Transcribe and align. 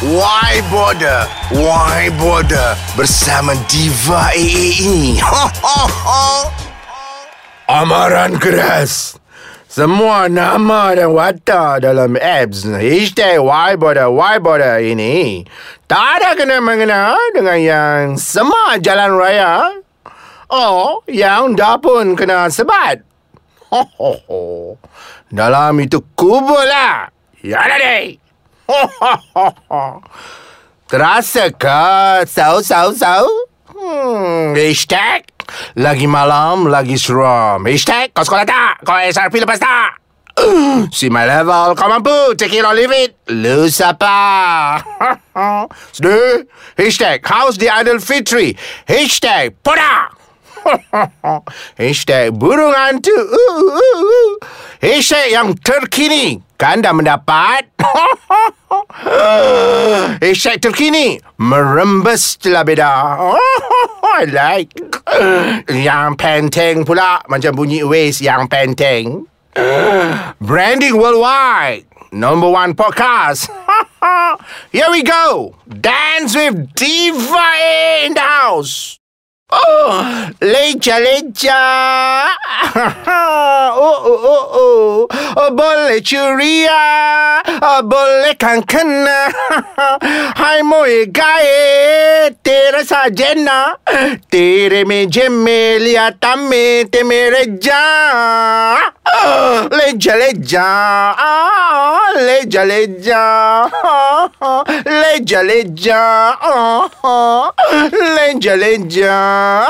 Why 0.00 0.64
Border? 0.72 1.28
Why 1.52 2.08
Border? 2.16 2.72
Bersama 2.96 3.52
Diva 3.68 4.32
AA 4.32 4.80
ini. 4.80 5.20
Ho, 5.20 5.44
ho, 5.60 5.80
ho. 5.92 6.24
Amaran 7.68 8.40
keras. 8.40 9.20
Semua 9.68 10.24
nama 10.32 10.96
dan 10.96 11.12
watak 11.12 11.84
dalam 11.84 12.16
apps 12.16 12.64
Hashtag 12.64 13.44
why 13.44 13.76
border, 13.76 14.08
why 14.10 14.40
border 14.40 14.82
ini 14.82 15.46
Tak 15.86 16.18
ada 16.18 16.30
kena-mengena 16.34 17.14
dengan 17.30 17.54
yang 17.60 18.02
semua 18.18 18.82
jalan 18.82 19.14
raya 19.14 19.78
Oh, 20.50 21.06
yang 21.06 21.54
dah 21.54 21.78
pun 21.78 22.18
kena 22.18 22.50
sebat 22.50 23.04
ho, 23.70 23.86
ho, 24.00 24.12
ho. 24.26 24.40
Dalam 25.30 25.78
itu 25.78 26.02
kubur 26.18 26.66
lah 26.66 27.06
Ya 27.38 27.62
deh 27.78 28.29
Terasa 30.90 31.50
ke? 31.54 31.82
Sau, 32.26 32.62
sau, 32.62 32.94
sau? 32.94 33.26
Hmm, 33.70 34.52
hashtag 34.58 35.30
lagi 35.74 36.06
malam, 36.06 36.70
lagi 36.70 36.94
seram. 36.94 37.66
Hashtag, 37.66 38.14
kau 38.14 38.22
sekolah 38.22 38.46
tak? 38.46 38.86
Kau 38.86 38.98
SRP 38.98 39.42
lepas 39.42 39.58
tak? 39.58 39.98
See 40.96 41.12
my 41.12 41.26
level, 41.26 41.76
kau 41.76 41.90
mampu. 41.90 42.38
Take 42.38 42.58
it 42.58 42.64
or 42.64 42.72
leave 42.72 42.94
it. 42.94 43.18
Lu 43.28 43.68
siapa? 43.68 44.78
Sudah? 45.96 46.46
Hashtag, 46.78 47.20
how's 47.26 47.58
the 47.58 47.68
Idol 47.68 47.98
Fitri? 47.98 48.54
Hashtag, 48.86 49.58
poda! 49.60 50.14
Hashtag, 51.80 52.36
burung 52.36 52.76
hantu. 52.76 53.16
Uh, 53.16 53.32
uh, 53.32 53.80
uh. 53.80 54.30
Hashtag 54.80 55.32
yang 55.32 55.56
terkini. 55.56 56.44
Kan 56.60 56.84
dah 56.84 56.92
mendapat? 56.92 57.72
Hashtag 60.20 60.60
terkini. 60.60 61.16
Merembes 61.40 62.36
telah 62.36 62.68
beda. 62.68 63.16
I 64.20 64.28
like. 64.28 64.76
Yang 65.72 66.20
penteng 66.20 66.84
pula. 66.84 67.24
Macam 67.32 67.56
bunyi 67.56 67.80
waist 67.80 68.20
yang 68.20 68.44
penteng. 68.44 69.24
Branding 70.44 71.00
worldwide. 71.00 71.88
Number 72.12 72.52
one 72.52 72.76
podcast. 72.76 73.48
Here 74.76 74.92
we 74.92 75.00
go. 75.00 75.56
Dance 75.64 76.36
with 76.36 76.76
Diva 76.76 77.48
in 78.04 78.12
the 78.12 78.20
house. 78.20 78.99
Oh, 79.50 80.30
leja 80.40 81.02
leja. 81.02 81.58
oh, 83.10 83.70
oh, 83.74 84.00
oh, 84.06 84.46
oh. 84.54 85.08
oh 85.10 85.50
boleh 85.50 85.98
curia. 86.06 87.42
Oh, 87.58 87.82
boleh 87.82 88.38
kan. 88.38 88.62
Hai 90.40 90.62
moe 90.62 91.10
gae. 91.10 92.30
Tera 92.46 92.86
sajena. 92.86 93.74
Tere 94.30 94.86
me 94.86 95.10
jemme 95.10 95.82
lihat 95.82 96.22
me 96.46 96.86
te 96.86 97.02
mereja. 97.02 97.82
Leja 99.66 100.14
leja. 100.14 100.70
Ah, 101.18 101.89
leja 102.26 102.64
leja. 102.64 103.70
Leja 104.84 105.42
leja. 105.42 106.36
Leja 108.16 108.54
leja. 108.62 109.66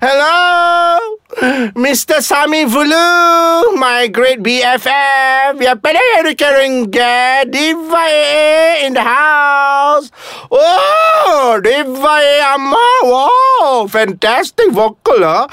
Hello, 0.00 1.11
Mr. 1.72 2.20
Sami 2.20 2.64
Vulu, 2.68 3.76
my 3.80 4.06
great 4.12 4.44
BFF. 4.44 5.56
Ya 5.56 5.72
pada 5.80 5.96
yang 5.96 6.36
carrying 6.36 6.84
Diva 7.48 8.04
in 8.84 8.92
the 8.92 9.00
house. 9.00 10.12
Oh, 10.52 11.56
Diva 11.64 12.16
Amma. 12.52 12.88
Wow, 13.08 13.88
fantastic 13.88 14.68
vocal, 14.76 15.24
huh? 15.24 15.48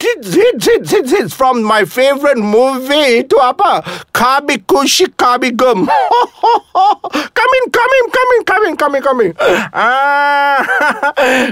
Hits 0.00 1.34
from 1.34 1.62
my 1.62 1.84
favorite 1.84 2.40
movie. 2.40 3.22
Itu 3.22 3.36
apa? 3.38 3.84
Kabi 4.10 4.64
Kushi 4.64 5.12
Kabi 5.12 5.52
Gum. 5.52 5.84
come 7.36 7.52
in, 7.60 7.64
come 7.68 7.92
in, 8.00 8.06
come 8.08 8.30
in, 8.39 8.39
come 8.80 8.96
in, 8.96 9.02
come 9.02 9.20
in, 9.20 9.34
come 9.34 9.52
in. 9.52 9.68
Ah, 9.76 10.64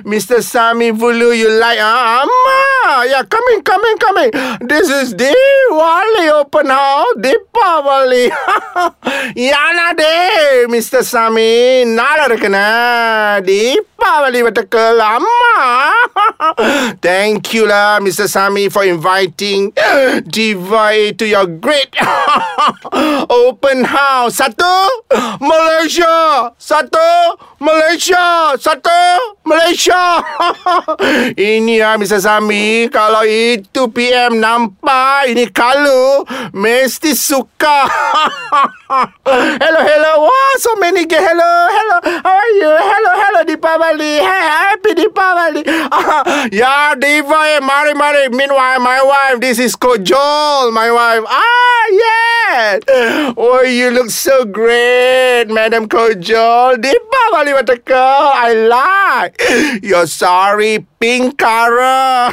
Mr. 0.08 0.40
Sami 0.42 0.90
Vulu, 0.92 1.36
you 1.36 1.50
like, 1.60 1.78
ah, 1.80 2.24
Amma. 2.24 3.04
Yeah, 3.04 3.22
come 3.28 3.44
in, 3.52 3.60
come 3.62 3.84
in, 3.84 3.96
come 3.98 4.16
in. 4.24 4.30
This 4.66 4.88
is 4.88 5.12
Diwali 5.14 6.32
open 6.32 6.66
house. 6.72 7.14
Deepavali. 7.20 8.30
Yana 9.36 9.92
de, 9.94 10.66
Mr. 10.72 11.04
Sami. 11.04 11.84
Nala 11.84 12.32
rekana. 12.32 13.44
Deepavali 13.44 14.40
batakal. 14.48 14.96
Amma. 14.96 15.92
Thank 17.04 17.52
you 17.52 17.66
lah, 17.68 18.00
Mr. 18.00 18.26
Sami, 18.28 18.68
for 18.70 18.84
inviting 18.84 19.72
Diva 20.26 21.12
to 21.12 21.26
your 21.28 21.46
great 21.46 21.92
open 23.28 23.84
house. 23.84 24.38
Satu, 24.38 24.88
Malaysia. 25.42 26.54
Satu, 26.56 27.08
Malaysia. 27.58 28.54
Satu, 28.58 29.02
Malaysia. 29.42 30.22
Ini 31.34 31.82
ya, 31.82 31.98
Mr. 31.98 32.20
Sami. 32.22 32.86
Kalau 32.92 33.24
itu 33.24 33.90
PM 33.90 34.38
nampak 34.38 35.32
ini 35.32 35.48
kalau 35.50 36.22
mesti 36.54 37.16
suka. 37.16 37.88
hello, 39.62 39.80
hello. 39.82 40.12
Wow, 40.28 40.52
so 40.60 40.72
many 40.78 41.04
gay. 41.04 41.20
Hello, 41.20 41.50
hello. 41.68 41.96
How 42.22 42.36
are 42.38 42.52
you? 42.56 42.70
Hello, 42.70 43.12
hello, 43.16 43.40
Deepavali. 43.44 44.12
Hey, 44.22 44.44
happy 44.48 44.92
Deepavali. 44.94 45.62
ya, 46.60 46.94
Diva, 46.94 47.40
eh, 47.56 47.60
mari, 47.60 47.92
mari. 47.94 48.28
Meanwhile, 48.28 48.80
my 48.80 49.00
wife, 49.02 49.40
this 49.40 49.58
is 49.58 49.76
Kojol, 49.76 50.72
my 50.72 50.92
wife. 50.92 51.24
Ah, 51.26 51.84
yes. 51.90 52.80
Oh, 53.36 53.62
you 53.62 53.90
look 53.90 54.10
so 54.10 54.44
great, 54.44 55.48
Madam 55.48 55.88
Kojol. 55.88 56.80
Deepavali, 56.80 57.07
a 57.68 57.78
girl. 57.78 58.30
I 58.34 58.54
like. 58.54 59.82
Your 59.82 60.06
sorry 60.06 60.86
pink 61.00 61.38
color. 61.38 62.32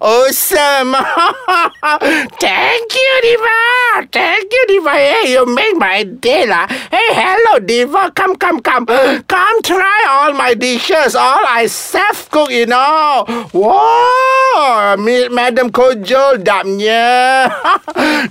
awesome. 0.00 0.94
Thank 2.40 2.94
you, 2.94 3.20
Diva. 3.22 3.75
Thank 4.04 4.52
you, 4.52 4.64
Diva. 4.68 4.90
Hey, 4.90 5.32
you 5.32 5.46
make 5.46 5.76
my 5.76 6.04
day, 6.04 6.44
lah. 6.44 6.68
Hey, 6.68 7.08
hello, 7.16 7.58
Diva. 7.58 8.12
Come, 8.12 8.36
come, 8.36 8.60
come. 8.60 8.84
Come 9.26 9.62
try 9.62 10.04
all 10.08 10.32
my 10.34 10.52
dishes. 10.52 11.16
All 11.16 11.44
I 11.48 11.66
self 11.66 12.30
cook, 12.30 12.50
you 12.50 12.66
know. 12.66 13.24
Wow, 13.52 14.96
Madam 14.98 15.70
Kojol, 15.70 16.44
damnya. 16.44 17.48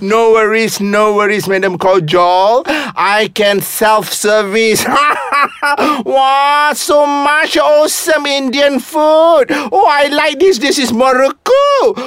no 0.00 0.30
worries, 0.30 0.80
no 0.80 1.14
worries, 1.14 1.48
Madam 1.48 1.78
Kojol. 1.78 2.62
I 2.94 3.30
can 3.34 3.60
self-service. 3.60 4.84
wow, 6.06 6.70
so 6.74 7.06
much 7.06 7.56
awesome 7.58 8.26
Indian 8.26 8.78
food. 8.78 9.50
Oh, 9.50 9.86
I 9.90 10.06
like 10.08 10.38
this. 10.38 10.58
This 10.58 10.78
is 10.78 10.92
Morocco. 10.92 11.52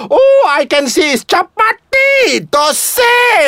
Oh, 0.10 0.48
I 0.50 0.66
can 0.66 0.88
see 0.88 1.12
it's 1.12 1.24
chapati, 1.26 2.50
dose. 2.50 3.00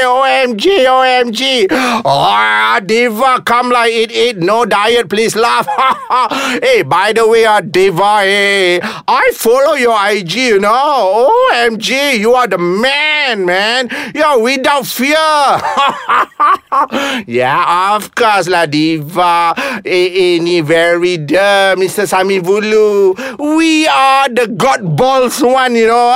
OMG, 0.01 0.85
OMG. 0.85 1.67
Oh, 2.05 2.79
Diva, 2.85 3.41
come 3.45 3.69
like 3.69 3.91
eat, 3.91 4.11
eat. 4.11 4.37
No 4.37 4.65
diet, 4.65 5.09
please 5.09 5.35
laugh. 5.35 5.67
hey, 6.61 6.83
by 6.83 7.13
the 7.13 7.27
way, 7.27 7.45
uh, 7.45 7.61
Diva, 7.61 8.21
hey, 8.21 8.79
I 8.81 9.31
follow 9.35 9.73
your 9.73 9.97
IG, 10.09 10.35
you 10.35 10.59
know. 10.59 11.49
OMG, 11.51 12.19
you 12.19 12.33
are 12.33 12.47
the 12.47 12.57
man, 12.57 13.45
man. 13.45 13.89
You're 14.13 14.41
without 14.41 14.85
fear. 14.85 15.15
yeah, 17.27 17.95
of 17.95 18.13
course 18.15 18.47
lah, 18.47 18.65
Diva. 18.65 19.53
Eh, 19.85 20.37
ini 20.39 20.63
very 20.63 21.17
dumb, 21.17 21.81
Mr. 21.81 22.07
Sami 22.07 22.39
Vulu. 22.39 23.13
We 23.37 23.87
are 23.87 24.29
the 24.29 24.47
God 24.47 24.97
balls 24.97 25.41
one, 25.41 25.75
you 25.75 25.87
know. 25.87 26.13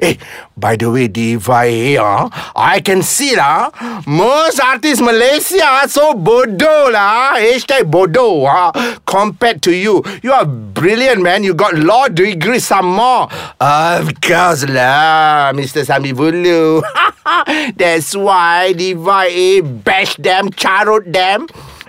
hey, 0.00 0.18
by 0.58 0.76
the 0.76 0.90
way, 0.90 1.06
Diva, 1.06 1.62
eh, 1.64 1.96
uh, 1.96 2.28
I 2.54 2.80
can 2.82 3.02
see 3.02 3.38
lah. 3.38 3.70
Most 4.06 4.58
artists 4.58 5.00
Malaysia 5.00 5.86
so 5.86 6.12
bodoh 6.18 6.90
lah. 6.90 7.38
Hashtag 7.38 7.86
bodoh 7.86 8.42
uh, 8.44 8.74
compared 9.06 9.62
to 9.62 9.72
you. 9.72 10.02
You 10.22 10.34
are 10.34 10.44
brilliant, 10.44 11.22
man. 11.22 11.46
You 11.46 11.54
got 11.54 11.78
law 11.78 12.10
degree 12.10 12.58
some 12.58 12.98
more. 12.98 13.30
Of 13.62 14.18
course 14.18 14.66
lah, 14.66 15.54
Mr. 15.54 15.86
Sami 15.86 16.10
Vulu. 16.10 16.82
That's 17.78 18.18
why 18.18 18.74
Diva 18.74 19.30
eh, 19.30 19.62
bash 19.62 20.18
them, 20.18 20.50
charot 20.50 21.06
them 21.12 21.46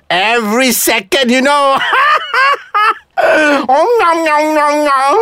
every 0.10 0.72
second, 0.72 1.32
you 1.32 1.42
know. 1.42 1.78
Oh, 3.22 3.86
nyam, 4.00 4.24
nyam, 4.24 4.44
nyam, 4.56 4.74
nyam. 4.88 5.16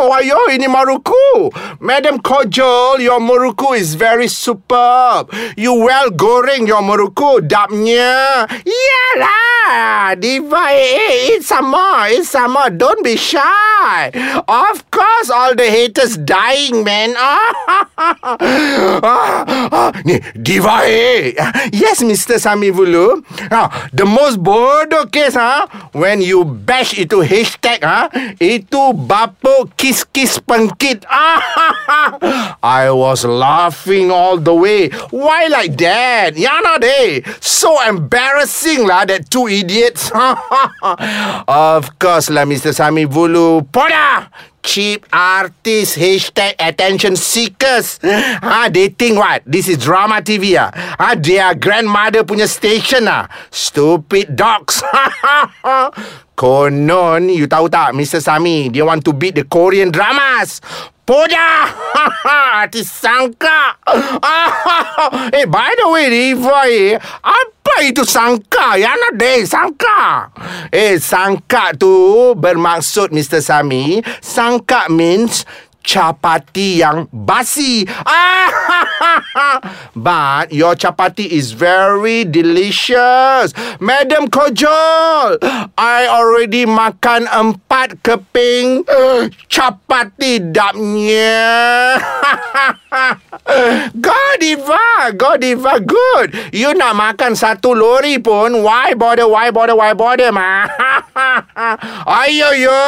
Oh, 0.00 0.08
ayo, 0.16 0.48
ini 0.50 0.66
maruku. 0.66 1.52
Madam 1.80 2.18
Kojol, 2.18 3.00
your 3.00 3.20
maruku 3.20 3.76
is 3.76 3.94
very 3.94 4.28
superb. 4.28 5.28
You 5.56 5.74
well 5.74 6.10
goreng 6.10 6.66
your 6.66 6.80
maruku. 6.80 7.44
Dapnya. 7.44 8.48
Yalah. 8.64 10.16
Diva, 10.16 10.70
eh, 10.72 11.36
eat 11.36 11.42
some 11.44 11.70
more. 11.70 12.08
Eat 12.08 12.24
some 12.24 12.52
more. 12.54 12.70
Don't 12.70 13.04
be 13.04 13.16
shy. 13.16 14.10
Of 14.48 14.90
course, 14.90 15.28
all 15.30 15.54
the 15.54 15.68
haters 15.68 16.16
dying, 16.16 16.84
man. 16.84 17.14
Ah, 17.18 17.52
ah, 19.76 19.90
ni, 20.04 20.20
Diva, 20.40 20.86
eh. 20.86 21.34
Yes, 21.72 22.02
Mr. 22.02 22.38
Sami 22.40 22.70
Vulu. 22.70 23.20
Ah, 23.50 23.90
the 23.92 24.06
most 24.06 24.38
bodoh 24.42 25.10
case, 25.10 25.34
ha? 25.34 25.66
When 25.92 26.22
you 26.22 26.44
bash 26.46 26.94
itu 26.96 27.25
hashtag, 27.26 27.82
ha? 27.82 28.08
Itu 28.38 28.94
bapa 28.94 29.66
kis-kis 29.74 30.38
pengkit. 30.40 31.02
Ah, 31.10 31.42
I 32.62 32.90
was 32.94 33.26
laughing 33.26 34.14
all 34.14 34.38
the 34.38 34.54
way. 34.54 34.88
Why 35.10 35.50
like 35.50 35.76
that? 35.82 36.38
Yana 36.38 36.80
day. 36.80 37.26
So 37.42 37.76
embarrassing 37.82 38.86
lah, 38.86 39.04
that 39.10 39.28
two 39.28 39.50
idiots. 39.50 40.08
of 41.50 41.84
course 41.98 42.30
lah, 42.30 42.46
Mr. 42.46 42.70
Sami 42.70 43.04
Vulu. 43.04 43.66
Poda! 43.68 44.30
Cheap 44.66 45.06
artist 45.14 45.94
hashtag 45.94 46.58
attention 46.58 47.14
seekers. 47.14 48.02
Ah 48.42 48.66
they 48.66 48.90
think 48.90 49.14
what? 49.14 49.46
This 49.46 49.70
is 49.70 49.78
drama 49.78 50.18
TV 50.18 50.58
ah. 50.58 50.74
Ah 50.98 51.14
their 51.14 51.54
grandmother 51.54 52.26
punya 52.26 52.50
station 52.50 53.06
ah. 53.06 53.30
Stupid 53.54 54.34
dogs. 54.34 54.82
Konon 56.36 57.30
you 57.32 57.46
tahu 57.46 57.70
tak 57.70 57.94
Mr 57.94 58.18
Sami 58.20 58.68
dia 58.68 58.82
want 58.84 59.06
to 59.06 59.14
beat 59.14 59.38
the 59.38 59.46
Korean 59.46 59.88
dramas 59.94 60.60
Poda! 61.06 61.70
Artis 62.66 62.90
sangka! 62.90 63.78
eh, 65.38 65.46
by 65.46 65.70
the 65.78 65.86
way, 65.86 66.10
Riva, 66.10 66.66
eh, 66.66 66.98
apa 67.22 67.74
itu 67.86 68.02
sangka? 68.02 68.74
Yana 68.74 69.14
deh, 69.14 69.46
sangka. 69.46 70.34
Eh, 70.66 70.98
sangka 70.98 71.78
tu 71.78 72.34
bermaksud, 72.34 73.14
Mr. 73.14 73.38
Sami, 73.38 74.02
sangka 74.18 74.90
means 74.90 75.46
chapati 75.86 76.82
yang 76.82 77.06
basi. 77.14 77.86
But 79.96 80.50
your 80.50 80.74
chapati 80.74 81.30
is 81.30 81.54
very 81.54 82.26
delicious. 82.26 83.54
Madam 83.78 84.26
Kojol, 84.26 85.38
I 85.78 86.10
already 86.10 86.66
makan 86.66 87.30
empat 87.30 88.02
keping 88.02 88.82
chapati 89.46 90.42
dapnya. 90.50 91.46
God 94.06 94.36
Diva, 94.40 95.12
God 95.14 95.44
Diva, 95.44 95.76
good. 95.78 96.32
You 96.50 96.72
nak 96.72 96.96
makan 96.96 97.36
satu 97.36 97.76
lori 97.76 98.16
pun, 98.18 98.64
why 98.64 98.96
bother, 98.96 99.28
why 99.28 99.52
bother, 99.52 99.76
why 99.76 99.92
bother, 99.92 100.32
ma? 100.32 100.64
Ayo, 102.24 102.56
yo, 102.56 102.80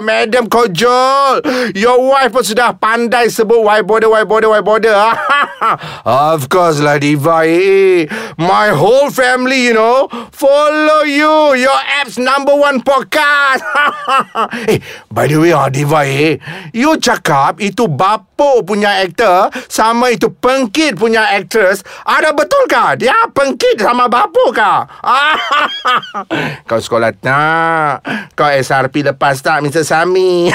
Madam 0.00 0.48
Kojol, 0.48 1.44
your 1.76 2.00
wife 2.00 2.23
pun 2.28 2.44
sudah 2.44 2.76
pandai 2.76 3.28
sebut 3.28 3.60
why 3.60 3.80
bother, 3.80 4.12
why 4.12 4.24
bother, 4.24 4.52
why 4.52 4.60
bother. 4.60 4.92
of 6.04 6.48
course 6.52 6.80
lah, 6.80 7.00
Diva. 7.00 7.44
Eh. 7.44 8.08
My 8.40 8.72
whole 8.72 9.08
family, 9.10 9.70
you 9.70 9.74
know, 9.74 10.08
follow 10.32 11.04
you. 11.04 11.58
Your 11.58 11.80
app's 12.00 12.16
number 12.16 12.54
one 12.54 12.80
podcast. 12.80 13.64
eh, 14.72 14.80
by 15.10 15.28
the 15.28 15.36
way, 15.40 15.52
ah, 15.52 15.68
Diva, 15.68 16.04
eh, 16.08 16.40
you 16.72 16.96
cakap 17.00 17.60
itu 17.60 17.86
bapa 17.90 18.64
punya 18.64 19.02
aktor 19.02 19.52
sama 19.68 20.10
itu 20.14 20.30
pengkit 20.30 20.96
punya 20.96 21.28
actress. 21.34 21.84
Ada 22.06 22.32
betul 22.32 22.64
kah? 22.70 22.96
Dia 22.96 23.14
pengkit 23.30 23.80
sama 23.80 24.08
bapa 24.08 24.44
kah? 24.54 24.80
Kau 26.68 26.80
sekolah 26.80 27.12
tak? 27.12 28.04
Kau 28.34 28.48
SRP 28.48 29.04
lepas 29.04 29.38
tak, 29.42 29.60
Mr. 29.64 29.84
Sami? 29.84 30.48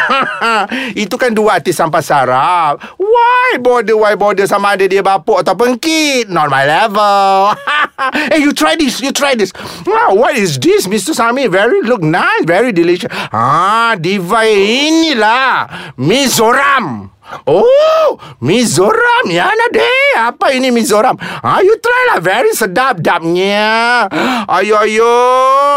itu 0.95 1.15
kan 1.15 1.31
dua 1.35 1.58
artis 1.59 1.75
sampah 1.75 1.99
sarap. 1.99 2.79
Why 2.95 3.59
bother, 3.59 3.99
why 3.99 4.15
bother 4.15 4.47
sama 4.47 4.79
ada 4.79 4.87
dia 4.87 5.03
bapa 5.03 5.43
atau 5.43 5.51
pengkit? 5.59 6.31
Not 6.31 6.47
my 6.47 6.63
level. 6.63 7.51
hey, 8.31 8.39
you 8.39 8.55
try 8.55 8.79
this, 8.79 9.03
you 9.03 9.11
try 9.11 9.35
this. 9.35 9.51
Wow, 9.83 10.15
what 10.15 10.39
is 10.39 10.55
this, 10.55 10.87
Mr. 10.87 11.11
Sami? 11.11 11.51
Very 11.51 11.83
look 11.83 11.99
nice, 11.99 12.47
very 12.47 12.71
delicious. 12.71 13.11
Ah, 13.35 13.99
diva 13.99 14.47
inilah. 14.47 15.67
Mizoram. 15.99 17.11
Oh, 17.45 18.17
Mizoram 18.41 19.25
ya 19.29 19.51
nak 19.53 19.69
deh. 19.69 20.08
Apa 20.17 20.51
ini 20.55 20.73
Mizoram? 20.73 21.13
Ah, 21.43 21.61
you 21.61 21.77
try 21.77 22.13
lah. 22.13 22.19
Very 22.23 22.51
sedap 22.55 22.99
dapnya. 23.03 24.07
Ayo, 24.49 24.81
ayo. 24.81 25.15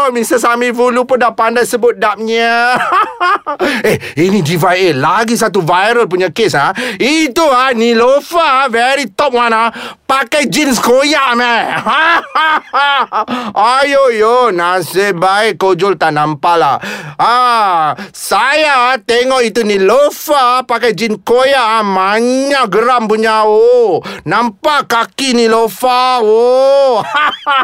Mr. 0.09 0.41
Sami 0.41 0.73
Fulu 0.73 1.05
pun 1.05 1.21
dah 1.21 1.31
pandai 1.35 1.67
sebut 1.67 1.95
dapnya. 1.95 2.77
eh, 3.89 3.97
ini 4.17 4.41
Diva 4.41 4.73
A. 4.73 4.89
Lagi 4.93 5.37
satu 5.37 5.61
viral 5.61 6.09
punya 6.09 6.33
case 6.33 6.57
ha. 6.57 6.73
Itu 6.97 7.45
ha, 7.53 7.71
Nilofa. 7.71 8.67
Very 8.73 9.11
top 9.13 9.37
one 9.37 9.53
ha. 9.53 9.69
Pakai 10.03 10.49
jeans 10.49 10.77
koyak 10.81 11.37
meh. 11.37 11.61
ayo, 13.79 14.03
yo. 14.13 14.37
Nasib 14.49 15.21
baik 15.21 15.61
kojol 15.61 15.95
tak 15.95 16.17
nampak 16.17 16.55
lah. 16.57 16.77
Ah, 17.17 17.93
saya 18.11 18.97
tengok 18.97 19.41
itu 19.45 19.61
Nilofa 19.61 20.65
pakai 20.65 20.97
jeans 20.97 21.21
koyak 21.21 21.81
ah, 21.81 21.85
banyak 21.85 22.65
geram 22.69 23.05
punya 23.05 23.45
oh. 23.45 24.01
Nampak 24.23 24.87
kaki 24.87 25.35
ni 25.35 25.51
lofa 25.51 26.23
oh. 26.23 27.03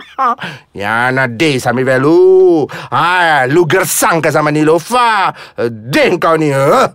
ya 0.81 1.07
na 1.07 1.31
de 1.31 1.56
sami 1.56 1.88
velu. 1.88 2.67
Ah, 2.91 3.47
lu 3.47 3.63
gersang 3.63 4.19
ke 4.19 4.27
sama 4.27 4.51
ni 4.51 4.67
lofa. 4.67 5.31
Den 5.71 6.19
kau 6.19 6.35
ni. 6.35 6.51
Uh. 6.51 6.91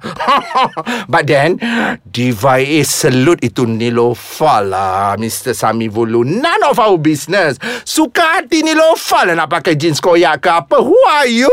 But 1.13 1.25
then 1.33 1.57
Diva 2.05 2.61
is 2.61 2.93
salute 2.93 3.41
itu 3.41 3.65
ni 3.65 3.89
lofa 3.89 4.61
lah 4.61 5.17
Mr. 5.17 5.57
Sami 5.57 5.89
Vulu. 5.89 6.29
None 6.29 6.65
of 6.69 6.77
our 6.77 7.01
business. 7.01 7.57
Suka 7.89 8.45
hati 8.45 8.61
ni 8.61 8.77
lofa 8.77 9.25
lah 9.25 9.33
nak 9.33 9.49
pakai 9.49 9.81
jeans 9.81 9.97
koyak 9.97 10.45
ke 10.45 10.51
apa. 10.53 10.77
Who 10.85 10.99
are 11.09 11.25
you? 11.25 11.49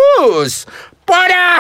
Pada. 1.12 1.60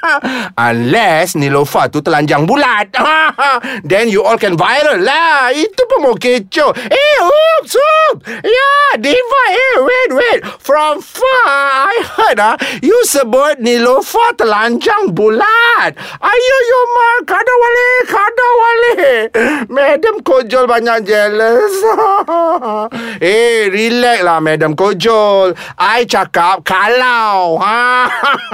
Unless 0.70 1.34
Nilofa 1.34 1.90
tu 1.90 1.98
telanjang 1.98 2.46
bulat. 2.46 2.94
Then 3.90 4.06
you 4.06 4.22
all 4.22 4.38
can 4.38 4.54
viral 4.54 5.02
lah. 5.02 5.50
Itu 5.50 5.82
pun 5.90 6.06
mau 6.06 6.14
kecoh. 6.14 6.70
Eh 6.78 7.16
oops 7.18 7.74
oops 7.74 8.22
Ya 8.46 8.72
Diva. 9.02 9.44
Eh 9.50 9.74
wait 9.82 10.10
wait. 10.14 10.40
From 10.62 11.02
far 11.02 11.90
I 11.90 11.98
heard 12.14 12.38
ah 12.38 12.54
You 12.78 12.94
sebut 13.10 13.58
Nilofa 13.58 14.38
telanjang 14.38 15.10
bulat. 15.18 15.98
Ayo 16.22 16.56
yo 16.70 16.80
ma. 16.94 17.08
Kada 17.26 17.54
wale 17.58 17.88
Kada 18.06 18.48
wale. 18.54 19.04
Madam 19.66 20.22
Kojol 20.22 20.70
banyak 20.70 21.02
jealous. 21.02 21.74
Eh 23.20 23.68
relax 23.68 24.22
lah 24.22 24.38
Madam 24.38 24.78
Kojol. 24.78 25.58
I 25.74 26.06
cakap 26.06 26.62
Kalau. 26.62 27.58
Ha 27.58 28.06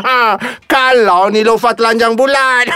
Kalau 0.73 1.29
ni 1.33 1.43
lofa 1.43 1.75
telanjang 1.75 2.15
bulat 2.15 2.69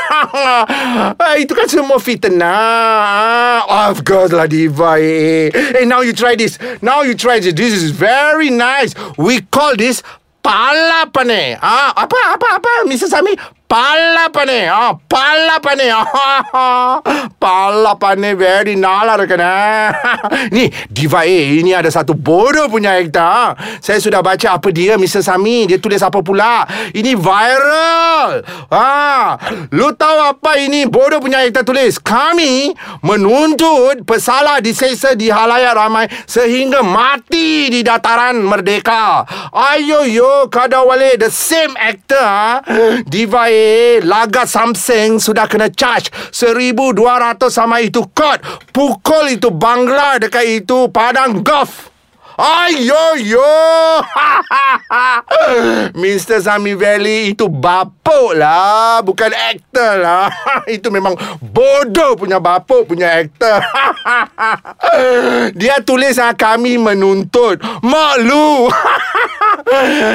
Itu 1.42 1.52
kan 1.54 1.66
semua 1.70 1.98
fitnah. 2.02 3.64
Of 3.90 4.02
course 4.02 4.34
lah 4.34 4.50
Diva 4.50 4.98
eh. 4.98 5.50
Hey 5.52 5.84
now 5.86 6.02
you 6.02 6.12
try 6.12 6.34
this. 6.34 6.58
Now 6.82 7.02
you 7.06 7.14
try 7.14 7.38
this. 7.38 7.54
This 7.54 7.72
is 7.74 7.94
very 7.94 8.50
nice. 8.50 8.96
We 9.14 9.44
call 9.46 9.76
this 9.78 10.02
Pala 10.40 11.04
pane 11.12 11.60
ah, 11.60 11.92
Apa 11.92 12.40
apa 12.40 12.48
apa 12.56 12.72
Mr. 12.88 13.12
Sami 13.12 13.36
Pala 13.70 14.26
pane 14.34 14.66
ah, 14.66 14.98
Pala 15.06 15.62
pane 15.62 15.86
ah, 15.94 16.98
Pala 17.38 17.94
pane 17.94 18.34
Very 18.34 18.74
nalar 18.74 19.22
kan 19.30 19.38
ah. 19.38 19.94
Ni 20.50 20.66
Diva 20.90 21.22
Ini 21.22 21.78
ada 21.78 21.86
satu 21.86 22.18
bodoh 22.18 22.66
punya 22.66 22.98
akta 22.98 23.54
Saya 23.78 24.02
sudah 24.02 24.26
baca 24.26 24.58
apa 24.58 24.74
dia 24.74 24.98
Mr. 24.98 25.22
Sami 25.22 25.70
Dia 25.70 25.78
tulis 25.78 26.02
apa 26.02 26.18
pula 26.18 26.66
Ini 26.90 27.14
viral 27.14 28.42
ah, 28.74 29.38
Lu 29.70 29.94
tahu 29.94 30.18
apa 30.18 30.58
ini 30.58 30.90
Bodoh 30.90 31.22
punya 31.22 31.46
akta 31.46 31.62
tulis 31.62 32.02
Kami 32.02 32.74
Menuntut 33.06 34.02
Pesalah 34.02 34.58
diseksa 34.58 35.14
Di 35.14 35.30
halayak 35.30 35.78
ramai 35.78 36.10
Sehingga 36.26 36.82
mati 36.82 37.70
Di 37.70 37.86
dataran 37.86 38.42
merdeka 38.42 39.22
Ayo 39.54 40.10
yo 40.10 40.50
Kadawale 40.50 41.14
The 41.14 41.30
same 41.30 41.78
actor 41.78 42.18
ha? 42.18 42.66
Diva 43.06 43.59
A 43.60 44.00
Lagat 44.00 44.48
Samsung 44.48 45.20
Sudah 45.20 45.44
kena 45.44 45.68
charge 45.68 46.08
1200 46.32 47.52
sama 47.52 47.84
itu 47.84 48.08
court 48.16 48.40
Pukul 48.72 49.36
itu 49.36 49.52
Bangla 49.52 50.16
Dekat 50.16 50.64
itu 50.64 50.88
Padang 50.88 51.44
Golf 51.44 51.89
Ayo 52.40 53.20
yo. 53.20 53.52
Mr. 56.00 56.40
Sami 56.40 56.72
Valley 56.72 57.36
itu 57.36 57.52
bapuk 57.52 58.32
lah, 58.32 59.04
bukan 59.04 59.28
aktor 59.28 60.00
lah. 60.00 60.32
itu 60.74 60.88
memang 60.88 61.12
bodoh 61.44 62.16
punya 62.16 62.40
bapuk 62.40 62.88
punya 62.88 63.20
aktor. 63.20 63.60
Dia 65.60 65.84
tulis 65.84 66.16
ah 66.16 66.32
kami 66.32 66.80
menuntut. 66.80 67.60
Mak 67.84 68.14
lu. 68.24 68.72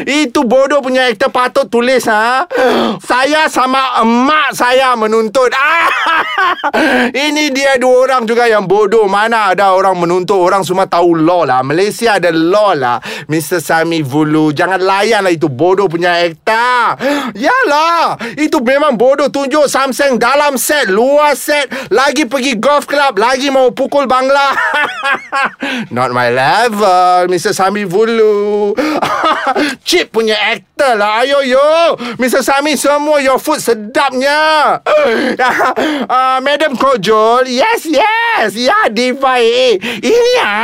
Itu 0.10 0.50
bodoh 0.50 0.82
punya 0.82 1.14
aktor 1.14 1.30
patut 1.30 1.70
tulis 1.70 2.10
ha. 2.10 2.50
Saya 3.06 3.46
sama 3.54 4.02
emak 4.02 4.58
saya 4.58 4.98
menuntut. 4.98 5.54
Ini 7.14 7.54
dia 7.54 7.78
dua 7.78 8.10
orang 8.10 8.24
juga 8.26 8.50
yang 8.50 8.66
bodoh. 8.66 9.06
Mana 9.06 9.54
ada 9.54 9.78
orang 9.78 9.94
menuntut 10.02 10.42
orang 10.42 10.66
semua 10.66 10.90
tahu 10.90 11.14
law 11.14 11.46
lah. 11.46 11.62
Malaysia 11.62 12.15
ada 12.18 12.32
law 12.32 12.72
lah. 12.76 12.98
Mr. 13.28 13.60
Sami 13.60 14.00
Vulu 14.02 14.56
jangan 14.56 14.80
layan 14.80 15.26
lah 15.26 15.34
itu 15.34 15.52
bodoh 15.52 15.92
punya 15.92 16.24
aktor. 16.24 17.00
Yalah, 17.36 18.18
itu 18.40 18.58
memang 18.62 18.96
bodoh 18.96 19.28
tunjuk 19.28 19.68
Samsung 19.68 20.18
dalam 20.22 20.56
set, 20.56 20.88
luar 20.88 21.36
set, 21.36 21.68
lagi 21.92 22.24
pergi 22.26 22.56
golf 22.56 22.88
club, 22.88 23.20
lagi 23.20 23.52
mau 23.52 23.72
pukul 23.76 24.08
bangla. 24.08 24.56
Not 25.96 26.16
my 26.16 26.32
level, 26.32 27.28
Mr. 27.28 27.52
Sami 27.52 27.84
Vulu. 27.84 28.76
Chip 29.88 30.12
punya 30.12 30.36
actor 30.36 30.98
lah 30.98 31.24
Ayo 31.24 31.42
yo 31.46 31.96
Mr. 32.18 32.42
Sami 32.42 32.76
semua 32.76 33.22
Your 33.22 33.40
food 33.40 33.62
sedapnya 33.62 34.82
uh, 34.82 36.40
Madam 36.46 36.76
Kojol 36.76 37.48
Yes 37.50 37.88
yes 37.88 38.58
Ya 38.58 38.90
Diva 38.92 39.40
AA 39.40 39.80
Ini 40.02 40.32
ya 40.40 40.56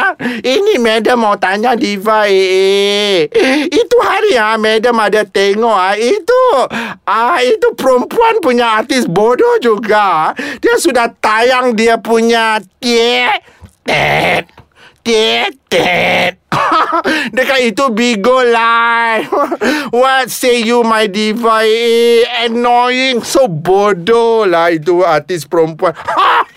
Ini 0.42 0.82
Madam 0.82 1.24
mau 1.32 1.40
tanya 1.40 1.80
Diva 1.80 2.28
AA 2.28 3.32
Itu 3.72 3.96
hari 4.04 4.36
ya 4.36 4.60
Madam 4.60 5.00
ada 5.00 5.24
tengok 5.24 5.72
ah 5.72 5.96
Itu 5.96 6.44
ah 7.08 7.40
Itu 7.40 7.72
perempuan 7.80 8.44
punya 8.44 8.84
artis 8.84 9.08
bodoh 9.08 9.56
juga. 9.64 10.36
Dia 10.60 10.76
sudah 10.76 11.08
tayang 11.24 11.72
dia 11.78 11.96
punya 11.96 12.60
Ted 12.84 13.40
Ted 13.88 15.54
Ted 15.72 16.41
Dekat 17.36 17.60
itu 17.64 17.88
Bigo 17.96 18.44
Live. 18.44 19.32
What 20.00 20.28
say 20.28 20.64
you 20.64 20.84
my 20.84 21.08
diva 21.08 21.64
eh, 21.64 22.28
Annoying. 22.48 23.24
So 23.24 23.48
bodoh 23.48 24.44
lah 24.44 24.72
Itu 24.72 25.08
artis 25.08 25.48
perempuan. 25.48 25.96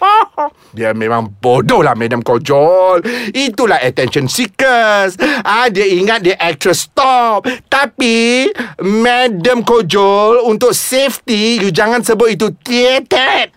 Dia 0.76 0.90
memang 0.90 1.30
bodoh 1.38 1.86
lah 1.86 1.94
Madam 1.94 2.20
Kojol. 2.20 3.06
Itulah 3.30 3.78
attention 3.78 4.26
seekers. 4.26 5.14
Ah, 5.46 5.70
Dia 5.70 5.86
ingat 5.86 6.26
dia 6.26 6.34
actress 6.42 6.90
top. 6.90 7.46
Tapi 7.70 8.50
Madam 8.82 9.62
Kojol 9.62 10.42
Untuk 10.50 10.74
safety 10.74 11.62
You 11.62 11.70
jangan 11.70 12.02
sebut 12.02 12.34
itu 12.34 12.50
Tietet 12.66 13.54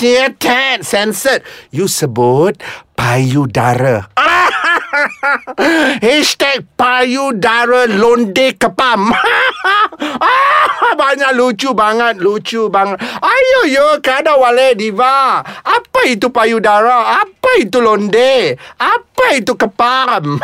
Tietet 0.00 0.82
Censored. 0.82 1.46
You 1.70 1.86
sebut 1.86 2.58
Payudara 2.98 4.10
Hashtag 6.02 6.64
payudara 6.76 7.86
londe 7.86 8.54
kepam. 8.58 9.10
Banyak 11.00 11.30
lucu 11.34 11.74
banget, 11.74 12.18
lucu 12.18 12.70
banget. 12.70 12.98
Ayo 13.18 13.60
yo, 13.68 13.86
kada 14.02 14.38
wale 14.38 14.74
diva. 14.78 15.42
Apa 15.44 16.00
itu 16.06 16.30
payudara? 16.30 17.22
Apa 17.22 17.50
itu 17.58 17.82
londe? 17.82 18.54
Apa 18.78 19.34
itu 19.34 19.54
kepam? 19.58 20.38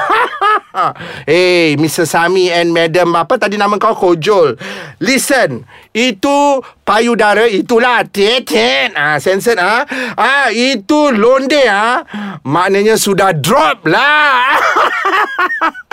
hey, 1.30 1.78
Mr. 1.78 2.08
Sami 2.08 2.50
and 2.50 2.74
Madam, 2.74 3.14
apa 3.14 3.38
tadi 3.38 3.54
nama 3.54 3.78
kau 3.78 3.94
Kojol? 3.94 4.58
Listen, 4.98 5.62
itu 5.94 6.58
payudara 6.82 7.46
itulah 7.46 8.02
teten. 8.08 8.92
Ah, 8.98 9.22
sensor 9.22 9.56
ah. 9.58 9.86
Ah, 10.18 10.50
itu 10.50 11.14
londe 11.14 11.62
ah. 11.70 12.02
Maknanya 12.42 12.98
sudah 12.98 13.30
drop 13.30 13.86
lah. 13.86 14.58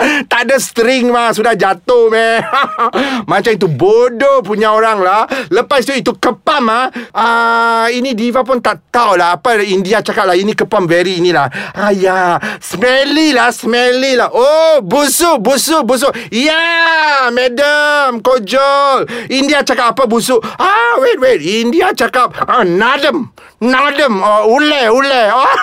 ada 0.42 0.56
string 0.58 1.08
mah 1.14 1.30
Sudah 1.30 1.54
jatuh 1.54 2.10
meh. 2.10 2.42
Macam 3.30 3.52
itu 3.54 3.70
bodoh 3.70 4.42
punya 4.42 4.74
orang 4.74 4.98
lah. 5.00 5.24
Lepas 5.48 5.86
tu 5.86 5.94
itu 5.94 6.12
kepam 6.18 6.66
ah. 6.68 6.86
Uh, 7.14 7.86
ini 7.94 8.12
Diva 8.12 8.42
pun 8.42 8.58
tak 8.58 8.90
tahu 8.90 9.16
lah 9.16 9.36
Apa 9.36 9.60
India 9.60 10.00
cakap 10.00 10.24
lah 10.26 10.36
Ini 10.36 10.56
kepam 10.56 10.88
very 10.88 11.20
inilah 11.20 11.46
Ayah 11.76 12.40
Smelly 12.58 13.32
lah 13.32 13.54
Smelly 13.54 14.18
lah. 14.18 14.28
Oh 14.32 14.82
busuk 14.82 15.40
Busuk 15.42 15.86
Busuk. 15.86 16.12
Ya 16.28 16.52
yeah, 16.52 17.18
Madam 17.30 18.20
Kojol. 18.20 19.06
India 19.30 19.62
cakap 19.62 19.94
apa 19.94 20.04
busuk? 20.08 20.42
Ah 20.58 20.98
wait 20.98 21.18
wait. 21.22 21.40
India 21.42 21.94
cakap 21.94 22.34
ah, 22.48 22.64
Nadem. 22.66 23.30
Nadem. 23.62 24.18
Oh, 24.18 24.58
Ule 24.58 24.90
Ule 24.90 25.22
oh, 25.30 25.54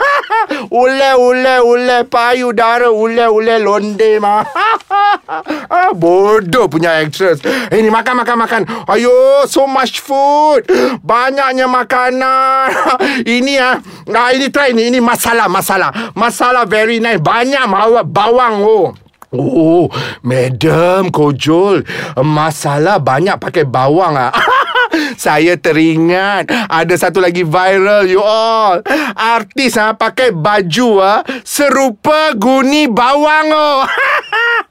Ule 0.84 1.10
Ule 1.20 1.56
Ule 1.68 1.98
Payudara 2.08 2.88
Ule 2.88 3.26
Ule 3.28 3.56
londe 3.60 4.12
mah. 4.24 4.44
ah, 5.74 5.92
bodoh 5.94 6.70
punya 6.70 7.02
actress. 7.02 7.42
Eh, 7.44 7.80
ni 7.82 7.90
makan, 7.90 8.24
makan, 8.24 8.38
makan. 8.40 8.62
Ayo, 8.90 9.46
so 9.46 9.66
much 9.66 10.02
food. 10.02 10.66
Banyaknya 11.02 11.66
makanan. 11.66 12.70
ini 13.38 13.58
ah. 13.60 13.82
Nah, 14.10 14.34
ini 14.34 14.50
try 14.50 14.74
ni. 14.74 14.90
Ini 14.90 15.00
masalah, 15.02 15.50
masalah. 15.52 16.14
Masalah 16.14 16.66
very 16.66 17.02
nice. 17.02 17.22
Banyak 17.22 17.64
mawa 17.70 18.02
bawang 18.06 18.66
oh. 18.66 18.88
Oh, 19.30 19.86
madam 20.26 21.14
Kojol. 21.14 21.86
Masalah 22.18 22.98
banyak 22.98 23.38
pakai 23.38 23.62
bawang 23.62 24.18
ah. 24.18 24.34
Saya 25.24 25.56
teringat. 25.56 26.52
Ada 26.70 27.10
satu 27.10 27.24
lagi 27.24 27.44
viral 27.44 28.08
You 28.08 28.24
all. 28.24 28.84
Artis 29.16 29.80
ha, 29.80 29.96
Pakai 29.96 30.32
baju 30.32 30.90
ha, 31.02 31.24
Serupa 31.44 32.34
guni 32.36 32.88
bawang 32.88 33.52
oh. 33.52 33.84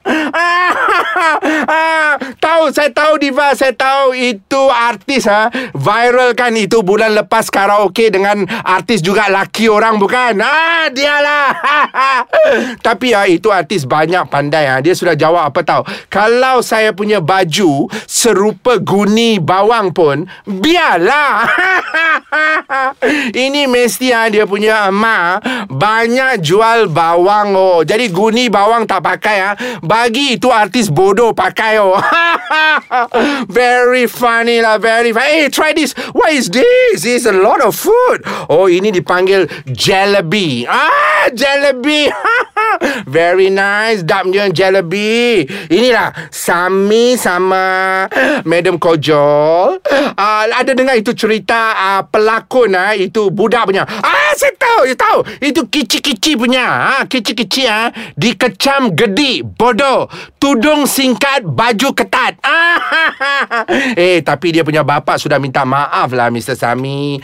tahu 2.43 2.63
saya 2.73 2.89
tahu 2.89 3.21
Diva 3.21 3.53
saya 3.53 3.75
tahu. 3.75 4.17
Itu 4.17 4.71
artis 4.71 5.29
ha 5.29 5.53
viral 5.75 6.33
kan 6.33 6.55
itu 6.57 6.81
bulan 6.81 7.13
lepas 7.13 7.53
karaoke 7.53 8.09
dengan 8.09 8.41
artis 8.65 9.05
juga 9.05 9.29
laki 9.29 9.69
orang 9.69 10.01
bukan? 10.01 10.41
Ah 10.41 10.89
dialah. 10.89 11.53
Tapi 12.85 13.13
ya 13.13 13.29
itu 13.29 13.53
artis 13.53 13.85
banyak 13.85 14.25
pandai 14.31 14.65
ha 14.65 14.81
dia 14.81 14.97
sudah 14.97 15.13
jawab 15.13 15.53
apa 15.53 15.61
tahu 15.61 15.85
kalau 16.09 16.65
saya 16.65 16.89
punya 16.95 17.21
baju 17.21 17.85
serupa 18.09 18.81
guni 18.81 19.37
bawang 19.37 19.93
pun 19.93 20.18
biarlah 20.47 21.45
ini 23.45 23.69
mesti 23.69 24.11
ha 24.15 24.31
dia 24.31 24.49
punya 24.49 24.89
emak 24.89 25.43
banyak 25.69 26.41
jual 26.41 26.89
bawang 26.89 27.53
oh 27.53 27.79
jadi 27.85 28.09
guni 28.09 28.47
bawang 28.49 28.87
tak 28.89 29.05
pakai 29.05 29.37
ha 29.43 29.51
bagi 29.83 30.39
itu 30.39 30.49
artis 30.49 30.89
bodoh 30.89 31.31
pakai 31.35 31.77
oh. 31.77 31.97
very 33.49 34.07
funny 34.07 34.61
lah, 34.61 34.77
very 34.77 35.11
funny. 35.13 35.45
Hey, 35.45 35.49
try 35.49 35.73
this. 35.73 35.93
What 36.13 36.33
is 36.33 36.49
this? 36.49 37.05
It's 37.05 37.25
a 37.25 37.33
lot 37.33 37.61
of 37.61 37.75
food. 37.75 38.23
Oh, 38.49 38.65
ini 38.67 38.91
dipanggil 38.91 39.47
jalebi. 39.69 40.65
Ah, 40.67 41.29
jalebi. 41.31 42.09
very 43.07 43.49
nice. 43.51 44.03
Dapnya 44.03 44.49
jalebi. 44.49 45.45
Inilah 45.69 46.31
Sami 46.31 47.19
sama 47.19 48.05
Madam 48.43 48.79
Kojol. 48.79 49.81
Uh, 50.15 50.43
ada 50.49 50.71
dengar 50.71 50.95
itu 50.95 51.15
cerita 51.15 51.75
uh, 51.75 52.01
pelakon 52.07 52.75
uh, 52.75 52.93
itu 52.95 53.29
budak 53.29 53.67
punya. 53.67 53.83
Ah, 53.83 54.31
saya 54.35 54.53
tahu, 54.55 54.81
saya 54.87 54.97
tahu. 54.97 55.19
Itu 55.43 55.61
kecil-kecil 55.67 56.35
punya. 56.39 56.65
Ah, 56.67 57.03
kecil-kecil 57.05 57.67
ah, 57.67 57.87
dikecam 58.15 58.93
gedi. 58.95 59.41
Bodoh 59.43 60.07
Tudung 60.39 60.87
singkat 60.87 61.43
Baju 61.43 61.89
ketat 61.91 62.39
Eh 63.99 64.23
tapi 64.23 64.55
dia 64.55 64.63
punya 64.63 64.87
bapa 64.87 65.19
Sudah 65.19 65.35
minta 65.35 65.67
maaf 65.67 66.15
lah 66.15 66.31
Mr. 66.31 66.55
Sami 66.55 67.19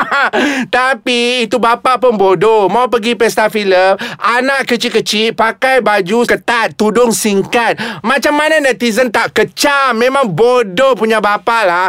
Tapi 0.74 1.44
Itu 1.44 1.60
bapa 1.60 2.00
pun 2.00 2.16
bodoh 2.16 2.70
Mau 2.72 2.88
pergi 2.88 3.12
pesta 3.12 3.52
filem 3.52 3.98
Anak 4.16 4.69
kecil-kecil 4.70 5.34
Pakai 5.34 5.82
baju 5.82 6.22
ketat 6.22 6.78
Tudung 6.78 7.10
singkat. 7.10 7.76
Macam 8.06 8.38
mana 8.38 8.62
netizen 8.62 9.10
tak 9.10 9.34
kecam? 9.34 9.98
Memang 9.98 10.30
bodoh 10.30 10.94
punya 10.94 11.18
bapa 11.18 11.66
lah. 11.66 11.86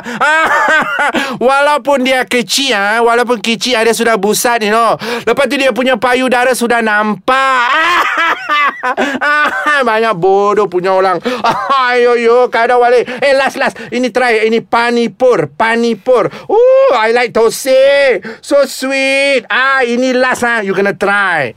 Walaupun 1.38 2.02
dia 2.02 2.26
kecil 2.26 2.74
ha? 2.74 3.00
Walaupun 3.04 3.38
kecil 3.40 3.78
Dia 3.78 3.94
sudah 3.94 4.18
busat 4.18 4.66
you 4.66 4.74
know. 4.74 4.98
Lepas 5.28 5.46
tu 5.46 5.56
dia 5.60 5.70
punya 5.76 5.98
payudara 6.02 6.52
Sudah 6.58 6.82
nampak. 6.82 7.70
Banyak 9.90 10.14
bodoh 10.18 10.66
punya 10.66 10.96
orang. 10.96 11.22
Ayo 11.92 12.18
yo 12.18 12.50
Kadang 12.50 12.82
balik. 12.82 13.06
Eh 13.22 13.38
last 13.38 13.62
last. 13.62 13.78
Ini 13.94 14.10
try 14.10 14.50
Ini 14.50 14.66
panipur 14.66 15.54
Panipur. 15.54 16.30
Ooh 16.50 16.92
I 16.98 17.14
like 17.14 17.32
thosai. 17.32 18.22
So 18.42 18.66
sweet. 18.66 19.46
Ah 19.48 19.86
ini 19.86 20.12
last 20.16 20.44
ah 20.44 20.66
You 20.66 20.74
gonna 20.74 20.98
try. 20.98 21.54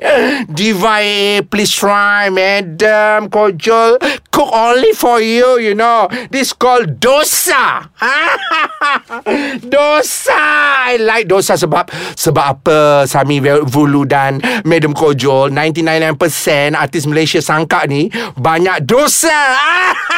Diva 0.50 1.00
A 1.14 1.42
Please 1.42 1.70
try 1.70 2.28
Madam. 2.28 3.30
Kojol 3.30 4.02
Cook 4.32 4.50
only 4.52 4.92
for 4.92 5.20
you 5.20 5.58
You 5.60 5.74
know. 5.74 6.08
This 6.30 6.52
called 6.52 6.98
dosa. 6.98 7.88
Dosa 9.70 10.63
I 10.84 11.00
like 11.00 11.26
dosa 11.30 11.56
sebab 11.56 11.88
Sebab 12.14 12.44
apa? 12.44 12.78
Sami 13.08 13.40
Vulu 13.42 14.04
dan 14.04 14.40
Madam 14.68 14.92
Kojol 14.92 15.52
99% 15.52 16.76
artis 16.76 17.08
Malaysia 17.08 17.40
sangka 17.40 17.88
ni 17.88 18.12
Banyak 18.36 18.84
dosa. 18.84 19.32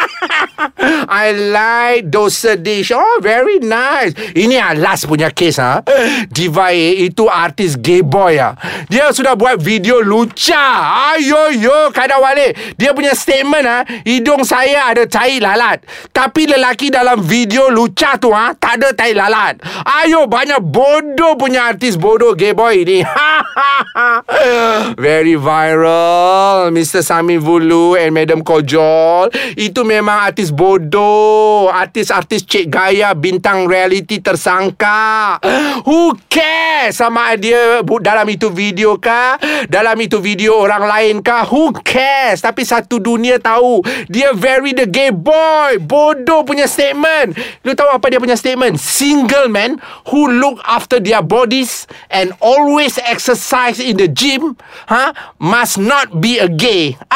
I 1.07 1.33
like 1.33 2.11
dosa 2.11 2.57
dish. 2.59 2.93
Oh 2.93 3.19
very 3.23 3.59
nice. 3.63 4.13
Ini 4.35 4.57
ah 4.61 4.73
last 4.77 5.07
punya 5.09 5.31
case 5.33 5.59
ha? 5.61 5.83
Diva 6.29 6.71
A 6.71 6.89
itu 7.07 7.27
artis 7.27 7.79
gay 7.79 8.03
boy 8.03 8.39
ah. 8.39 8.55
Dia 8.91 9.11
sudah 9.11 9.35
buat 9.39 9.59
video 9.61 10.03
luca 10.03 10.67
Ayo 11.15 11.51
yo 11.55 11.91
Kadang 11.91 12.23
balik 12.23 12.79
Dia 12.79 12.93
punya 12.93 13.13
statement 13.17 13.67
ah 13.67 13.83
Hidung 14.05 14.43
saya 14.43 14.93
ada 14.93 15.05
tai 15.07 15.39
lalat. 15.39 15.83
Tapi 16.11 16.49
lelaki 16.49 16.91
dalam 16.93 17.21
video 17.23 17.69
luca 17.73 18.19
tu 18.21 18.31
ah 18.33 18.53
Tak 18.57 18.83
ada 18.83 18.89
tai 18.93 19.13
lalat. 19.17 19.61
Ayo 19.85 20.27
banyak 20.27 20.56
bodoh 20.63 21.35
punya 21.35 21.73
artis 21.73 21.99
bodoh 21.99 22.37
gay 22.39 22.55
boy 22.55 22.85
ni. 22.87 23.03
Very 25.01 25.35
viral. 25.35 26.71
Mr. 26.71 27.03
Sami 27.03 27.41
Vulu 27.41 27.97
and 27.97 28.13
Madam 28.13 28.41
Kojol. 28.47 29.33
Itu 29.57 29.83
memang 29.83 30.31
artis 30.31 30.53
bodoh. 30.53 31.69
Artis-artis 31.73 32.45
cik 32.47 32.71
gaya 32.71 33.11
Bintang 33.17 33.67
reality 33.67 34.21
tersangka. 34.21 35.41
Who 35.89 36.15
cares 36.29 36.97
Sama 36.97 37.35
dia 37.41 37.83
dalam 37.83 38.27
itu 38.31 38.53
video 38.53 39.01
kah? 39.01 39.41
Dalam 39.67 39.97
itu 39.99 40.23
video 40.23 40.61
orang 40.61 40.87
lain 40.87 41.15
kah? 41.25 41.43
Who 41.49 41.75
cares? 41.83 42.45
Tapi 42.45 42.63
satu 42.63 43.03
dunia 43.03 43.41
tahu. 43.43 43.83
Dia 44.07 44.37
very 44.37 44.77
the 44.77 44.87
gay 44.87 45.11
boy. 45.11 45.81
Bodoh 45.83 46.47
punya 46.47 46.69
statement. 46.69 47.35
Lu 47.65 47.75
tahu 47.75 47.91
apa 47.91 48.07
dia 48.13 48.21
punya 48.23 48.39
statement? 48.39 48.79
Single 48.79 49.49
man 49.51 49.81
Who 50.13 50.31
look 50.31 50.46
after 50.63 51.03
their 51.03 51.23
bodies 51.23 51.91
And 52.11 52.31
always 52.39 52.99
exercise 53.03 53.83
in 53.83 53.99
the 53.99 54.07
gym 54.07 54.55
huh, 54.87 55.11
Must 55.43 55.79
not 55.83 56.21
be 56.23 56.39
a 56.39 56.47
gay. 56.47 56.95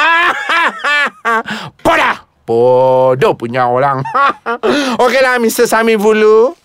Bodoh 2.50 3.38
punya 3.38 3.70
orang. 3.70 4.02
Okay 5.06 5.22
lah 5.22 5.38
Mr. 5.38 5.70
Sami 5.70 5.94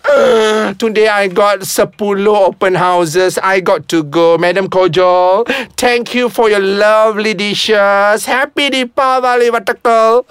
Today 0.78 1.08
I 1.08 1.26
got 1.26 1.62
10 1.62 2.28
open 2.28 2.74
houses. 2.76 3.38
I 3.42 3.58
got 3.60 3.88
to 3.88 4.04
go. 4.04 4.38
Madam 4.38 4.68
Kojol 4.68 5.48
Thank 5.76 6.14
you 6.14 6.28
for 6.28 6.48
your 6.48 6.60
lovely 6.60 7.34
dishes. 7.34 8.24
Happy 8.24 8.70
Deepavali 8.70 9.50
Vatakal 9.50 10.22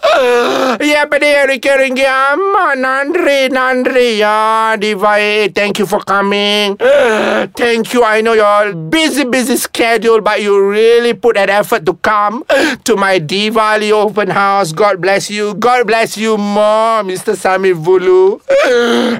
kering 1.60 2.00
Ama 2.00 2.76
Nandri 2.78 3.50
Nandri. 3.50 4.20
Ya 4.20 4.78
Diva 4.78 5.52
Thank 5.54 5.80
you 5.80 5.86
for 5.86 6.00
coming. 6.00 6.78
Thank 7.58 7.94
you. 7.94 8.04
I 8.06 8.22
know 8.22 8.34
your 8.34 8.74
busy 8.74 9.26
busy 9.26 9.58
schedule 9.58 10.22
But 10.22 10.42
you 10.42 10.56
really 10.70 11.14
put 11.14 11.36
that 11.36 11.50
effort 11.50 11.86
to 11.86 11.96
come 11.96 12.46
To 12.86 12.96
my 12.96 13.20
Diwali 13.20 13.92
open 13.92 14.30
house. 14.30 14.72
God 14.72 15.02
bless 15.02 15.30
you. 15.30 15.54
God 15.56 15.86
bless 15.88 16.18
you 16.18 16.38
more 16.38 17.04
Mr. 17.04 17.36
Sami 17.36 17.74
Vulu. 17.74 18.40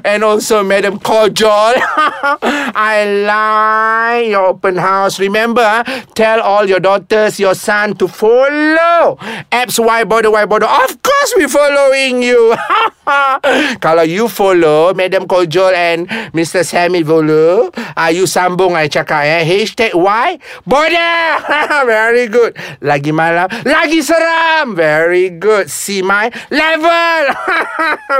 And 0.06 0.24
also 0.24 0.45
Madam 0.50 0.98
Kojol 0.98 1.74
I 2.74 3.04
like 3.26 4.30
your 4.30 4.54
open 4.54 4.76
house. 4.76 5.18
Remember 5.18 5.62
ah, 5.62 5.82
Tell 6.14 6.40
all 6.40 6.68
your 6.68 6.80
daughters 6.80 7.38
Your 7.38 7.54
son 7.54 7.94
to 7.98 8.06
follow. 8.06 9.18
Apps 9.50 9.78
Y 9.78 10.04
Border 10.04 10.30
Y 10.30 10.44
Border 10.46 10.66
Of 10.66 11.02
course 11.02 11.34
we 11.36 11.46
following 11.48 12.22
you. 12.22 12.54
Kalau 13.82 14.06
you 14.06 14.26
follow 14.26 14.94
Madam 14.94 15.26
Kojol 15.26 15.74
and 15.74 16.06
Mr. 16.30 16.64
Sami 16.64 17.02
Vulu 17.02 17.70
uh, 17.74 18.10
You 18.14 18.26
sambung 18.30 18.74
I 18.78 18.86
cakap 18.86 19.26
eh 19.26 19.42
Hashtag 19.42 19.94
Y 19.94 20.38
Border 20.66 21.42
Very 21.90 22.26
good. 22.30 22.54
Lagi 22.82 23.10
malam 23.10 23.50
Lagi 23.66 24.02
seram. 24.02 24.74
Very 24.78 25.30
good. 25.30 25.70
See 25.70 26.02
my 26.02 26.30
level. 26.50 27.34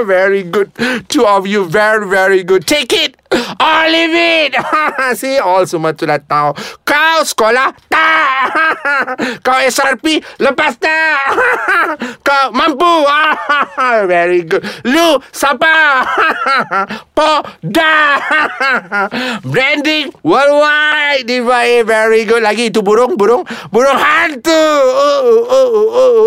Very 0.07 0.43
good. 0.43 0.75
Two 1.09 1.27
of 1.27 1.47
you 1.47 1.67
Very 1.67 1.87
very 1.87 2.07
good. 2.45 2.67
Take 2.67 2.95
it 2.95 3.15
Or 3.35 3.83
leave 3.91 4.15
it. 4.15 4.53
See 5.21 5.39
all 5.43 5.67
semua 5.67 5.91
tu 5.97 6.07
dah 6.07 6.21
tahu. 6.23 6.55
Kau 6.87 7.19
sekolah 7.27 7.75
Tak? 7.91 8.47
Kau 9.47 9.59
SRP 9.59 10.23
Lepas 10.39 10.79
tak? 10.79 11.35
Kau 12.27 12.55
mampu? 12.55 13.07
Very 14.07 14.47
good. 14.47 14.63
Lu 14.87 15.19
Siapa 15.35 16.07
Poda 17.17 17.97
Branding 19.43 20.15
Worldwide. 20.23 21.27
Diva 21.27 21.67
A 21.67 21.83
Very 21.83 22.23
good. 22.29 22.47
Lagi 22.47 22.71
itu 22.71 22.81
burung 22.85 23.19
Burung 23.19 23.43
Burung 23.75 23.99
hantu. 23.99 24.65
Oh, 24.87 25.43
oh, 25.51 25.71
oh, 25.75 25.87
oh. 25.91 26.27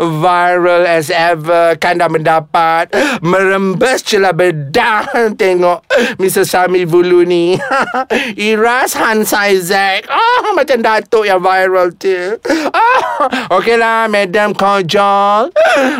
Viral 0.00 0.84
as 0.88 1.12
ever. 1.12 1.76
Kan 1.76 2.00
dah 2.00 2.08
mendapat. 2.08 2.92
Merembes 3.20 4.06
celah 4.06 4.32
bedah 4.32 5.09
Tengok 5.40 5.84
Mr. 6.18 6.46
Sami 6.46 6.84
Vulu 6.84 7.26
ni. 7.26 7.58
Iras 8.50 8.94
Hans 8.94 9.32
Isaac 9.34 10.06
oh, 10.10 10.52
Macam 10.54 10.80
Datuk 10.82 11.26
yang 11.26 11.42
viral 11.42 11.94
tu. 11.94 12.38
Oh, 12.74 13.58
Okay 13.60 13.76
lah 13.76 14.06
Madam 14.06 14.54
Kojol 14.54 15.50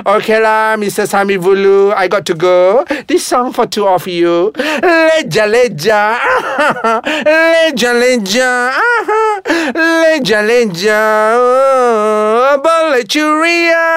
Okay 0.06 0.38
lah 0.38 0.78
Mr. 0.78 1.06
Sami 1.06 1.36
Vulu 1.36 1.92
I 1.94 2.06
got 2.06 2.26
to 2.26 2.34
go. 2.34 2.84
This 3.06 3.26
song 3.26 3.52
for 3.52 3.66
two 3.66 3.86
of 3.86 4.06
you. 4.06 4.52
Leja 4.82 5.46
leja. 5.46 6.16
Leja 7.26 7.92
leja. 7.94 8.52
Leja 9.74 10.40
leja. 10.42 11.02
Oh, 11.36 12.54
Boleh 12.60 13.04
curia. 13.06 13.88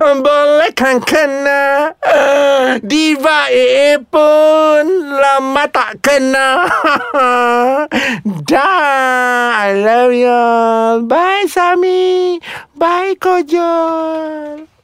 Boleh 0.00 0.72
kan 0.74 0.98
kena 1.02 1.92
Diva 2.82 3.48
AA 3.50 4.00
pun 4.02 4.35
Lama 5.20 5.64
tak 5.72 6.04
kena. 6.04 6.68
Dah 8.50 9.66
I 9.66 9.72
love 9.80 10.14
you 10.14 11.06
Bye 11.08 11.48
Sami. 11.48 12.38
Bye 12.76 13.16
Kojol 13.18 14.75